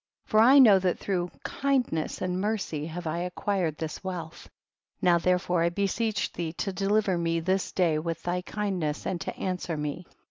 23. 0.29 0.31
For 0.31 0.51
I 0.51 0.57
know 0.57 0.79
that 0.79 0.97
through 0.97 1.29
kind 1.43 1.85
ness 1.91 2.23
and 2.23 2.41
mercy 2.41 2.87
have 2.87 3.05
I 3.05 3.19
acquired 3.19 3.77
this 3.77 4.03
wealth; 4.03 4.49
now 4.99 5.19
therefore 5.19 5.61
I 5.61 5.69
beseech 5.69 6.33
thee 6.33 6.53
to 6.53 6.73
deliver 6.73 7.19
me 7.19 7.39
this 7.39 7.71
day 7.71 7.99
with 7.99 8.23
thy 8.23 8.41
kindness 8.41 9.05
and 9.05 9.21
to 9.21 9.37
answer 9.37 9.77
me. 9.77 10.07